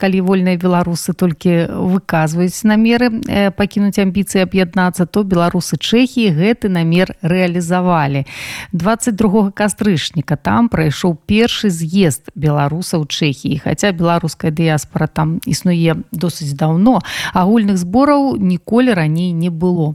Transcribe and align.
Калі 0.00 0.24
вольныя 0.24 0.56
беларусы 0.56 1.12
толькі 1.12 1.68
выказваюць 1.68 2.64
намеры 2.64 3.12
э, 3.28 3.50
пакінуць 3.52 4.00
амбіцыі 4.00 4.48
аб'яднацца 4.48 5.04
то 5.04 5.22
беларусы 5.28 5.76
чэхі 5.76 6.30
гэты 6.32 6.72
намер 6.72 7.12
рэалізавалі 7.20 8.24
22 8.72 9.50
кастрычніка 9.52 10.40
там 10.40 10.72
прайшоў 10.72 11.18
першы 11.28 11.68
з'езд 11.68 12.32
беларусаў 12.34 13.04
чэхіі 13.04 13.60
хаця 13.66 13.92
беларуская 13.92 14.50
дыяспора 14.50 15.06
там 15.06 15.38
існуе 15.44 16.00
досыць 16.12 16.56
даўно 16.56 17.00
агульных 17.34 17.76
збораў 17.76 18.36
ніколі 18.36 18.94
раней 18.94 19.32
не 19.32 19.50
было. 19.50 19.94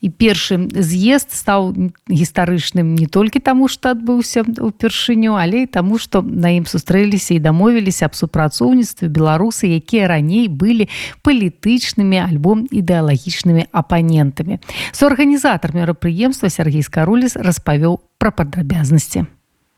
І 0.00 0.10
першы 0.10 0.58
з'езд 0.72 1.30
стаў 1.30 1.74
гістарычным 2.08 2.94
не 2.94 3.06
толькі 3.06 3.38
таму 3.38 3.68
што 3.68 3.94
адбыўся 3.94 4.42
упершыню 4.42 5.36
але 5.38 5.64
і 5.64 5.70
таму 5.70 5.98
што 5.98 6.22
на 6.22 6.54
ім 6.56 6.66
сустрэліся 6.66 7.34
і 7.34 7.42
дамовіліся 7.44 8.06
аб 8.10 8.14
супрацоўніцтве 8.16 9.08
беларус 9.08 9.43
беларусы 9.44 9.76
якія 9.76 10.08
раней 10.08 10.48
былі 10.48 10.88
палітычнымі 11.22 12.18
альбо 12.24 12.56
ідэалагічнымі 12.72 13.68
апанентамі 13.72 14.58
суарганізатар 14.92 15.76
мерапрыемства 15.76 16.48
Сергей 16.48 16.82
скаруліс 16.82 17.36
распавёў 17.36 18.00
пра 18.18 18.30
падрабязнасці 18.32 19.28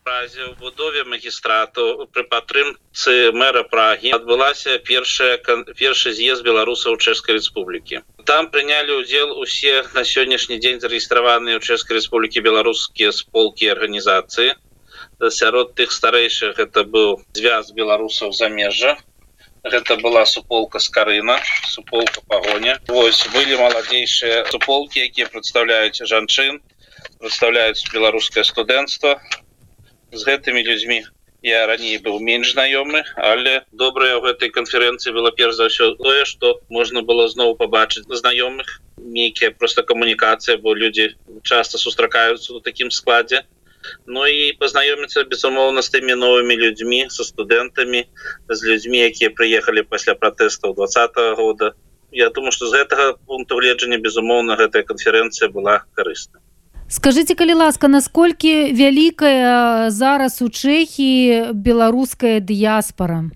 в 0.07 0.55
будове 0.59 1.03
магістрату 1.03 2.07
пры 2.15 2.23
падтрымцы 2.31 3.35
мэра 3.35 3.67
прагі 3.67 4.15
адбылася 4.15 4.79
першая 4.79 5.35
першы 5.75 6.15
з'езд 6.15 6.47
беларусаў 6.47 6.95
чэшскай 6.95 7.35
Республікі 7.35 7.99
там 8.23 8.47
прынялі 8.47 9.03
ўдзел 9.03 9.35
усе 9.35 9.83
на 9.91 10.07
сённяшні 10.07 10.63
дзень 10.63 10.79
зарэгістраваныя 10.79 11.59
ў 11.59 11.61
чэшскай 11.67 11.99
Республікі 11.99 12.39
беларускія 12.47 13.11
сполкі 13.11 13.67
арганізацыі 13.75 14.55
сярод 15.29 15.75
тых 15.75 15.91
старэйшых 15.91 16.59
это 16.59 16.87
быў 16.95 17.19
звяз 17.33 17.75
беларусаў 17.75 18.31
замежжа 18.31 18.95
гэта 19.63 19.97
была 19.97 20.25
суполка 20.25 20.79
с 20.79 20.89
карына 20.89 21.39
суполка 21.67 22.21
пагоня 22.27 22.79
Вось 22.87 23.25
былі 23.33 23.57
маладзейшыя 23.57 24.45
суполки 24.51 25.03
якія 25.03 25.27
прадстаўляюць 25.33 26.05
жанчын 26.13 26.61
прадстаўляюць 27.19 27.85
беларускае 27.93 28.43
студэнцтва 28.43 29.19
з 30.11 30.21
гэтымі 30.23 30.63
людзьмі 30.63 31.03
я 31.43 31.65
раней 31.69 31.97
быў 32.01 32.19
менш 32.19 32.53
знаёмы 32.53 33.03
але 33.15 33.61
добрая 33.71 34.17
ў 34.17 34.21
гэтай 34.25 34.49
канферэнцыі 34.49 35.13
было 35.13 35.31
перш 35.31 35.55
за 35.59 35.69
ўсё 35.69 35.93
тое 36.01 36.25
что 36.25 36.59
можна 36.69 37.01
было 37.01 37.27
зноў 37.29 37.55
пабачыць 37.57 38.09
знаёмых. 38.09 38.81
Нейкія 38.97 39.51
просто 39.51 39.83
камунікацыя 39.83 40.57
бо 40.57 40.73
людзі 40.73 41.13
часто 41.43 41.77
сустракаюцца 41.77 42.53
у 42.57 42.59
такім 42.59 42.91
складзе 42.91 43.45
Ну 44.05 44.25
і 44.25 44.53
пазнаёміцца 44.59 45.23
безумоўна 45.31 45.81
з 45.81 45.89
тымі 45.95 46.15
новымі 46.15 46.55
людзьмі 46.55 47.05
со 47.09 47.23
студэнтамі 47.23 48.05
з 48.49 48.59
людзьмі 48.63 49.03
якія 49.09 49.29
прыехалі 49.29 49.83
пасля 49.83 50.15
пратэстаў 50.15 50.75
два 50.75 50.87
года. 51.35 51.73
Я 52.11 52.29
думаю 52.29 52.51
что 52.51 52.67
з 52.67 52.73
гэтага 52.73 53.17
пункту 53.27 53.59
гледжання 53.59 53.97
безумоўна 53.97 54.55
гэтая 54.55 54.83
канферэнцыя 54.83 55.49
была 55.51 55.83
карысна 55.93 56.39
скажите 56.87 57.35
калі 57.35 57.53
ласка 57.53 57.87
насколькі 57.87 58.71
вялікая 58.71 59.89
зараз 59.91 60.41
у 60.41 60.47
чэхі 60.47 61.51
беларуская 61.51 62.39
дыяспора 62.39 63.27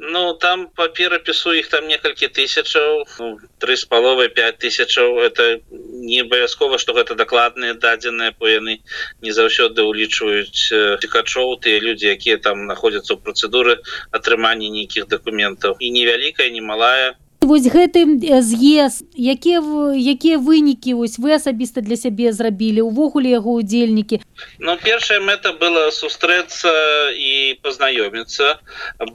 Ну 0.00 0.32
там 0.34 0.68
по 0.68 0.88
перапісу 0.88 1.52
их 1.58 1.68
там 1.68 1.88
некалькі 1.88 2.28
тысячаў 2.30 3.02
ну, 3.18 3.38
три 3.58 3.74
з 3.76 3.84
паловай 3.84 4.28
5 4.28 4.58
тысячаў 4.58 5.18
это 5.18 5.60
не 5.70 6.20
абавязкова 6.22 6.78
что 6.78 6.94
гэта 6.94 7.18
дакладныя 7.18 7.74
дадзеныя 7.74 8.30
по 8.38 8.46
яны 8.46 8.78
не 9.22 9.32
заўсёды 9.34 9.82
улічваюць 9.82 10.70
цікачоў 11.02 11.58
тыя 11.66 11.82
людзі 11.82 12.14
якія 12.14 12.38
там 12.38 12.66
находятся 12.70 13.14
ў 13.14 13.22
працэдуры 13.26 13.82
атрымання 14.14 14.70
нейкіх 14.70 15.10
документаў 15.10 15.74
і 15.80 15.90
невялікая 15.90 16.50
не 16.54 16.62
малая 16.62 17.18
вось 17.48 17.66
гэты 17.72 18.04
з'езд 18.44 19.06
якія 19.16 19.60
якія 19.96 20.38
вынікі 20.38 20.94
вось 21.00 21.16
вы 21.18 21.34
асабіста 21.36 21.80
для 21.80 21.96
сябе 21.96 22.32
зрабілі 22.32 22.84
увогуле 22.84 23.32
яго 23.34 23.56
удзельнікі 23.62 24.20
Ну 24.60 24.76
першая 24.84 25.18
мэта 25.24 25.52
была 25.62 25.88
сустрэцца 25.94 26.70
і 27.14 27.58
пазнаёміцца 27.64 28.60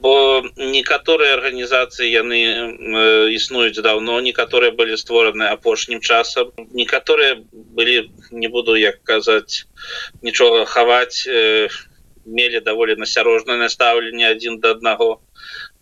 бо 0.02 0.42
некаторыя 0.56 1.38
арганізацыі 1.38 2.10
яны 2.10 2.40
існуюць 3.38 3.80
давно 3.88 4.20
некаторыя 4.20 4.74
былі 4.82 4.98
створаны 5.00 5.48
апошнім 5.54 6.00
часам 6.00 6.52
некаторыя 6.82 7.40
былі 7.52 8.10
не 8.30 8.48
буду 8.48 8.76
як 8.76 9.02
казаць 9.04 9.66
нічога 10.22 10.64
хаваць 10.64 11.28
мелі 12.26 12.60
даволі 12.64 12.96
насярожнае 12.96 13.58
настаўленне 13.60 14.28
адзін 14.32 14.58
да 14.60 14.72
аднаго 14.76 15.20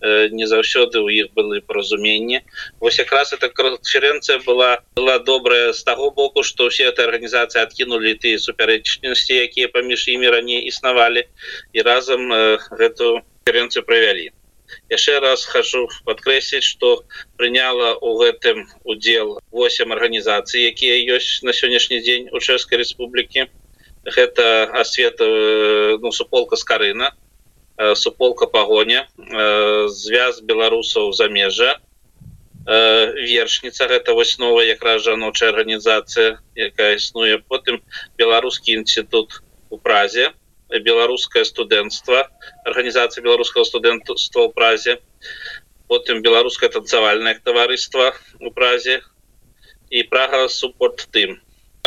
не 0.02 0.46
заўсёды 0.46 0.98
у 0.98 1.08
іх 1.08 1.30
былі 1.34 1.60
паразуменні. 1.60 2.42
Вось 2.80 2.98
якраз 2.98 3.32
эта 3.32 3.48
конференцэнцыя 3.48 4.42
была 4.44 4.82
была 4.96 5.18
добрая 5.18 5.72
з 5.72 5.82
таго 5.82 6.10
боку 6.10 6.42
что 6.42 6.68
все 6.68 6.90
этой 6.90 7.06
арганізацыі 7.06 7.62
адкінули 7.62 8.14
ты 8.14 8.38
супярэчнасці 8.38 9.34
якія 9.34 9.68
паміж 9.68 10.08
імі 10.08 10.28
раней 10.28 10.66
існавалі 10.66 11.26
і 11.72 11.82
разам 11.82 12.32
гэту 12.70 13.22
конференцию 13.44 13.84
правялі. 13.84 14.30
Яшчэ 14.88 15.20
раз 15.20 15.44
хожу 15.44 15.88
подкрэсіць 16.04 16.64
что 16.64 17.04
прыняла 17.36 17.94
у 17.94 18.18
гэтым 18.18 18.66
удзел 18.84 19.40
8 19.52 19.92
арганізацый 19.92 20.66
якія 20.66 21.16
ёсць 21.16 21.42
на 21.42 21.52
сённяшні 21.52 22.00
дзень 22.00 22.28
у 22.32 22.40
чэшскай 22.40 22.78
Республікі 22.78 23.46
гэта 24.04 24.70
асвета 24.80 25.26
ну 26.02 26.10
суполка 26.12 26.56
с 26.56 26.64
карына 26.64 27.12
суполка 27.94 28.46
пагоня 28.46 29.08
э, 29.16 29.88
звяз 29.88 30.40
беларусаў 30.40 31.12
замежжа 31.12 31.78
э, 32.66 32.76
вершніца 33.28 33.88
гэта 33.88 34.14
вось 34.14 34.38
новая 34.38 34.66
якраз 34.66 35.02
жаночая 35.02 35.50
арганізацыя 35.50 36.38
якая 36.54 36.96
існуе. 36.96 37.38
Потым 37.48 37.82
беларускі 38.18 38.76
інститут 38.76 39.42
у 39.70 39.78
празе 39.78 40.32
беларускае 40.68 41.44
студэнцтва 41.44 42.28
арганізацыя 42.64 43.24
беларускага 43.24 43.64
студэнцтва 43.68 44.16
ў 44.16 44.50
празе 44.56 45.00
потым 45.88 46.22
беларускае 46.24 46.70
танцавальнае 46.72 47.36
таварыства 47.44 48.12
у 48.40 48.50
празе 48.50 49.00
і 49.92 50.04
прага 50.08 50.48
супорт 50.48 51.08
тым 51.12 51.36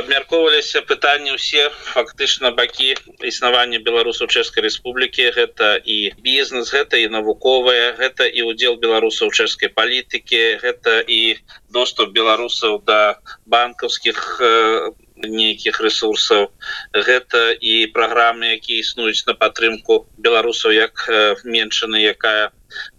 абмяркоўваліся 0.02 0.80
пытанні 0.90 1.34
ўсе 1.36 1.62
фактычна 1.92 2.52
бакі 2.58 2.90
існавання 3.32 3.80
беларусаў 3.88 4.28
чэшскай 4.28 4.66
Республікі 4.66 5.28
гэта 5.38 5.70
і 5.96 5.98
бізнес 6.26 6.72
гэта 6.76 7.00
і 7.04 7.08
навуковая 7.16 7.96
гэта 8.00 8.28
і 8.28 8.46
удзел 8.52 8.76
беларусаў 8.84 9.32
чэшскай 9.32 9.72
палітыкі 9.80 10.42
гэта 10.64 11.00
і 11.08 11.22
доступ 11.80 12.12
беларусаў 12.20 12.82
да 12.92 13.02
банкаўскіх 13.56 14.20
нейкіх 15.18 15.80
ресурсаў. 15.80 16.52
Гэта 16.94 17.56
і 17.60 17.88
праграмы 17.96 18.56
якія 18.60 18.84
існуюць 18.84 19.26
на 19.28 19.34
падтрымку 19.34 20.06
беларусаў 20.18 20.76
як 20.76 21.08
меншаны 21.44 22.04
якая 22.04 22.52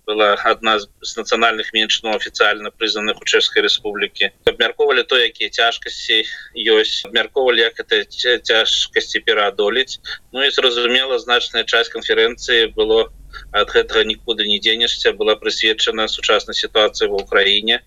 была 0.06 0.38
одна 0.44 0.78
з 0.78 1.12
нацыянальных 1.19 1.72
меншин 1.75 2.15
офіцыяльна 2.15 2.71
прызнаных 2.71 3.21
у 3.21 3.27
чэшскай 3.27 3.62
Республікі 3.66 4.31
абмяркоўвалі 4.47 5.03
то 5.03 5.19
якія 5.19 5.50
цяжкасці 5.50 6.22
ёсць 6.54 7.04
абмяркоўвалі 7.10 7.66
як 7.66 7.81
это 7.82 8.04
цяжкасці 8.06 9.21
пераадолець. 9.27 10.00
Ну 10.33 10.47
і 10.47 10.50
зразумела 10.50 11.19
значная 11.19 11.65
часть 11.65 11.93
канферэнцыі 11.93 12.72
было 12.78 13.10
ад 13.52 13.72
гэтага 13.74 14.04
нікуды 14.10 14.47
не 14.50 14.58
дзенешся 14.64 15.12
была 15.12 15.36
прысвечана 15.41 16.08
сучаснай 16.08 16.58
сітуацыі 16.58 17.08
в 17.12 17.19
Украіне 17.22 17.80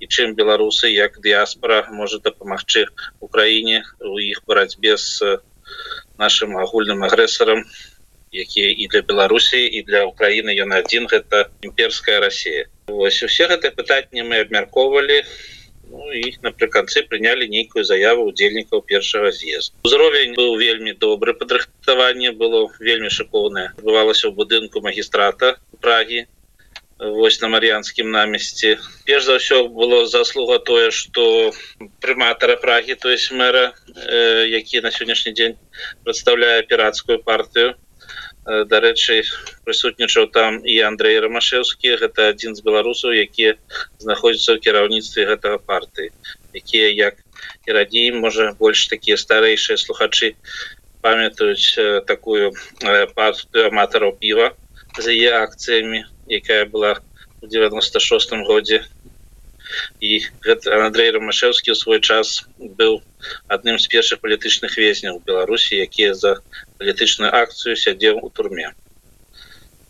і 0.00 0.06
чым 0.06 0.34
беларусы 0.38 0.92
як 0.92 1.18
дыяспора 1.26 1.82
может 1.90 2.22
дапамагчы 2.28 2.86
Украіне 3.20 3.82
у 4.00 4.18
іх 4.18 4.42
барацьбе 4.46 4.96
з 4.96 5.38
нашим 6.18 6.56
агульным 6.56 7.04
агрэсарам 7.04 7.64
і 8.30 8.40
якія 8.44 8.70
і 8.70 8.86
для 8.92 9.02
беларусі 9.02 9.60
і 9.66 9.82
для 9.82 10.04
украины 10.06 10.54
ён 10.64 10.72
один 10.78 11.06
гэта 11.06 11.50
імперская 11.62 12.20
россия 12.20 12.66
ось 12.86 13.22
усе 13.22 13.48
гэта 13.50 13.70
пытанне 13.70 14.22
мы 14.22 14.42
абмяркоўвалі 14.46 15.22
ну, 15.96 16.12
і 16.12 16.32
напрыканцы 16.46 17.02
прынялі 17.10 17.48
нейкую 17.48 17.84
заяву 17.88 18.28
удзельнікаў 18.30 18.84
першага 18.92 19.32
з'езд 19.38 19.74
узровень 19.88 20.36
быў 20.38 20.56
вельмі 20.62 20.96
добры 21.06 21.34
падрыхтаванне 21.40 22.32
было 22.44 22.64
вельмі 22.78 23.10
шыкоўнае 23.18 23.68
бывалася 23.82 24.28
ў 24.28 24.32
будынку 24.40 24.84
магістрата 24.88 25.56
прагі 25.80 26.26
вось 26.98 27.40
на 27.40 27.48
марыянскім 27.52 28.10
намесці 28.10 28.76
перш 29.08 29.24
за 29.28 29.36
ўсё 29.40 29.68
было 29.68 30.04
заслуга 30.08 30.58
тое 30.58 30.90
что 30.90 31.52
прыматара 32.00 32.56
прагі 32.56 32.94
то 32.94 33.10
есть 33.10 33.32
мэра 33.32 33.72
э, 33.96 34.48
які 34.48 34.80
на 34.80 34.90
сённяшні 34.90 35.32
дзень 35.32 35.58
прадстаўляе 36.04 36.62
піратскую 36.62 37.18
партыю 37.20 37.76
дарэчы 38.46 39.22
прысутнічаў 39.66 40.30
там 40.36 40.60
і 40.62 40.78
Андрей 40.88 41.18
ромашеўскі 41.24 41.96
гэта 42.02 42.28
адзін 42.32 42.54
з 42.58 42.66
беларусаў 42.66 43.16
якія 43.26 43.54
знаходзяцца 44.02 44.50
ў 44.54 44.58
кіраўніцтве 44.66 45.26
гэтага 45.32 45.58
партыі 45.66 46.12
якія 46.54 46.90
як 46.94 47.18
і 47.66 47.78
радзей 47.78 48.12
можа 48.14 48.52
больш 48.60 48.86
такія 48.92 49.18
старэйшыя 49.18 49.80
слухачы 49.82 50.36
памятаюць 51.02 52.06
такую 52.06 52.52
партыю 53.18 53.66
аматараў 53.70 54.14
піва 54.22 54.54
за 54.98 55.10
яе 55.12 55.34
акцыямі 55.42 56.06
якая 56.26 56.64
была 56.66 56.96
в 57.40 57.48
96 57.48 58.32
годзе. 58.46 58.84
І 60.00 60.22
гэта 60.46 60.78
Андрей 60.86 61.10
ромашевскі 61.10 61.74
ў 61.74 61.76
свой 61.76 62.00
час 62.00 62.46
быў 62.58 63.02
адным 63.50 63.78
з 63.82 63.90
першых 63.90 64.22
палітычных 64.22 64.78
везняў 64.78 65.18
беларусі 65.26 65.82
якія 65.82 66.14
за 66.14 66.38
палітычную 66.80 67.30
акцыю 67.42 67.76
сядзеў 67.82 68.20
у 68.26 68.30
турме. 68.30 68.72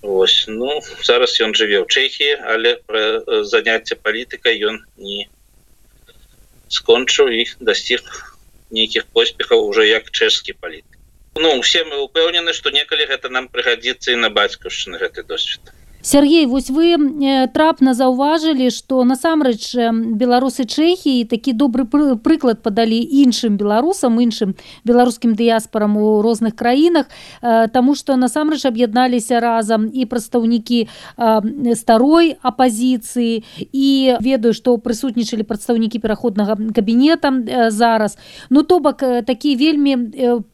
Вось 0.03 0.45
ну 0.49 0.81
зараз 1.09 1.39
ён 1.47 1.55
жыве 1.61 1.79
ў 1.83 1.87
чэхі 1.87 2.29
але 2.55 2.77
пра 2.91 3.43
заняцце 3.53 3.99
палітыкай 4.09 4.61
ён 4.71 4.83
не 5.09 5.27
скончыў 6.79 7.33
і 7.39 7.47
дасціг 7.71 8.05
нейкіх 8.79 9.09
поспехаў 9.15 9.67
уже 9.71 9.87
як 9.89 10.11
чэшскі 10.11 10.59
палітык. 10.61 11.01
Ну 11.37 11.57
усе 11.61 11.85
мы 11.89 12.03
упэўнены 12.05 12.57
што 12.59 12.75
некалі 12.77 13.09
гэта 13.11 13.33
нам 13.39 13.49
прыгадзіцца 13.53 14.15
і 14.15 14.23
на 14.23 14.31
бацькаўшчыны 14.39 15.03
гэты 15.03 15.27
досвед 15.33 15.76
Сергей 16.07 16.47
вось 16.47 16.71
вы 16.71 16.95
э, 16.95 17.49
трапна 17.51 17.91
заўважылі 17.91 18.71
што 18.71 19.03
насамрэч 19.03 19.75
э, 19.75 19.91
беларусы 19.91 20.63
чэхіі 20.63 21.27
такі 21.27 21.51
добры 21.51 21.83
прыклад 21.83 22.63
падалі 22.63 22.95
іншым 22.95 23.59
беларусам 23.59 24.15
іншым 24.23 24.55
беларускім 24.87 25.35
дыяспорам 25.35 25.97
у 25.99 26.23
розных 26.23 26.55
краінах 26.55 27.11
э, 27.43 27.67
Таму 27.75 27.99
што 27.99 28.15
насамрэч 28.15 28.63
аб'ядналіся 28.71 29.41
разам 29.43 29.91
і 29.91 30.07
прадстаўнікі 30.07 30.87
старой 31.75 32.39
апазіцыі 32.39 33.43
і 33.73 33.89
ведаю 34.23 34.55
што 34.55 34.77
прысутнічалі 34.79 35.43
прадстаўнікі 35.43 35.99
пераходнага 35.99 36.55
кабінета 36.71 37.35
зараз. 37.75 38.17
Ну 38.51 38.63
то 38.63 38.79
бок 38.79 39.03
такі 39.27 39.57
вельмі 39.57 39.97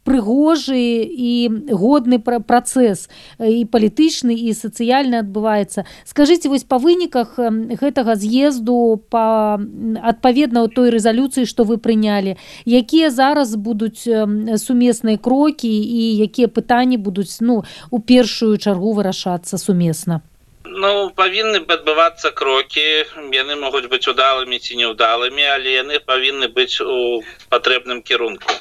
прыгожы 0.09 1.05
і 1.05 1.33
годны 1.69 2.19
працэс 2.25 3.11
і 3.37 3.65
палітычны 3.69 4.33
і 4.33 4.57
сацыяльны 4.57 5.21
адбыў 5.21 5.42
адбываецца. 5.43 5.85
Скажитеце 6.07 6.49
вось 6.49 6.65
па 6.65 6.79
выніках 6.79 7.35
гэтага 7.81 8.15
з'езду 8.15 9.03
па 9.11 9.59
адпаведна 9.59 10.63
ў 10.63 10.69
той 10.71 10.95
рэзалюцыі 10.95 11.47
што 11.47 11.67
вы 11.67 11.79
прынялі 11.83 12.39
якія 12.67 13.11
зараз 13.11 13.57
будуць 13.57 14.07
сумесныя 14.07 15.19
крокі 15.19 15.69
і 15.69 16.03
якія 16.23 16.47
пытанні 16.49 16.97
будуць 16.97 17.43
ну 17.43 17.65
у 17.91 17.99
першую 17.99 18.57
чаргу 18.57 18.95
вырашацца 18.95 19.59
сумесна? 19.59 20.23
Ну 20.65 21.11
павінны 21.11 21.67
адбывацца 21.67 22.31
крокі. 22.31 23.05
Яны 23.35 23.59
могуць 23.59 23.91
быць 23.91 24.07
удалымі 24.09 24.59
ці 24.63 24.79
неўдалымі 24.79 25.45
але 25.51 25.75
яны 25.83 25.99
павінны 25.99 26.49
быць 26.49 26.81
у 26.81 27.23
патрэбным 27.51 28.03
кірунку. 28.03 28.55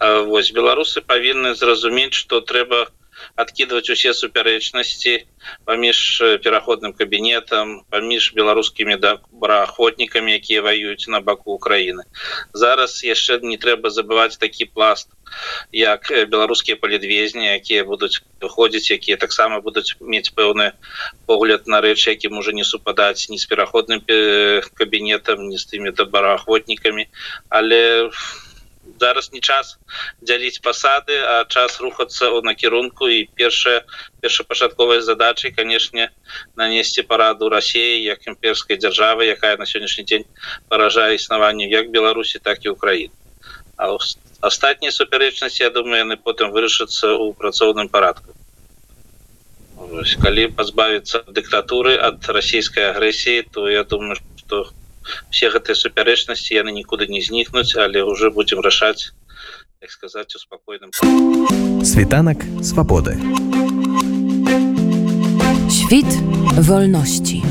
Вось 0.00 0.52
беларусы 0.54 1.02
павінны 1.02 1.54
зразумець 1.54 2.14
што 2.14 2.40
трэба 2.40 2.88
адкидывать 3.36 3.90
усе 3.90 4.14
супярэчнасці 4.14 5.14
паміж 5.64 5.98
пераходным 6.44 6.92
кабінетам 6.92 7.82
паміж 7.90 8.32
беларускімі 8.38 8.96
добраахвотнікамі 8.96 10.34
якія 10.38 10.62
ваююць 10.62 11.08
на 11.08 11.20
баку 11.20 11.54
Украіны 11.58 12.04
зараз 12.52 13.02
яшчэ 13.04 13.40
не 13.42 13.58
трэба 13.58 13.90
забываць 13.90 14.38
такі 14.38 14.70
пласт 14.70 15.10
як 15.72 16.12
беларускія 16.28 16.76
палідвезні 16.76 17.46
якія 17.54 17.84
будуць 17.84 18.22
выходзіць 18.40 18.90
якія 18.90 19.16
таксама 19.16 19.60
будуць 19.60 19.96
мець 20.00 20.30
пэўны 20.30 20.72
погляд 21.26 21.66
на 21.66 21.80
рэчы 21.80 22.14
якім 22.14 22.38
уже 22.38 22.52
не 22.52 22.64
супадаць 22.64 23.28
ні 23.28 23.38
з 23.38 23.46
пераходным 23.46 24.00
кабінетам 24.74 25.48
не 25.48 25.58
з 25.58 25.64
тымі 25.72 25.90
добраахвотнікамі 25.90 27.08
але 27.48 28.08
в 28.08 28.43
зараз 29.00 29.32
не 29.32 29.40
час 29.40 29.78
дзяліць 30.20 30.62
пасады 30.64 31.16
а 31.22 31.34
час 31.44 31.80
рухацца 31.80 32.30
ў 32.30 32.44
накірунку. 32.44 33.08
І 33.08 33.28
першая 33.34 33.82
першапачатковай 34.20 35.00
задачай 35.00 35.50
канешне 35.50 36.10
нанесці 36.56 37.02
параду 37.02 37.48
рассіі 37.48 38.02
як 38.04 38.26
імперскай 38.26 38.78
дзяржавы 38.78 39.28
якая 39.34 39.56
на 39.60 39.66
сённяшні 39.66 40.04
дзень 40.04 40.30
паражае 40.68 41.14
існаванню 41.18 41.68
як 41.68 41.90
беларусі 41.90 42.38
так 42.38 42.64
і 42.64 42.74
украін 42.76 43.12
а 43.76 43.96
астатнія 44.40 44.92
супярэчнасці 44.94 45.62
я 45.62 45.70
думаю 45.76 46.00
яны 46.00 46.16
потым 46.28 46.52
вырашацца 46.56 47.10
ў 47.10 47.34
працоўным 47.40 47.88
парадку. 47.96 48.34
Калі 50.24 50.44
пазбавіцца 50.58 51.24
дыктатуры 51.38 51.94
ад 52.08 52.28
расійскай 52.36 52.90
агрэсіі 52.92 53.46
то 53.56 53.68
я 53.68 53.82
думаю 53.84 54.16
что 54.42 54.62
все 55.30 55.50
гэтыя 55.50 55.76
супярэчнасці 55.76 56.54
яны 56.54 56.72
нікуды 56.72 57.06
не 57.08 57.20
знікнуць 57.20 57.76
але 57.76 58.02
уже 58.02 58.30
будем 58.30 58.60
рашаць 58.60 59.12
як 59.82 59.90
сказаць 59.90 60.34
у 60.34 60.38
спакойным 60.38 60.90
світанак 61.84 62.44
свабоды. 62.62 63.18
Świt 65.68 66.10
wolności 66.56 67.42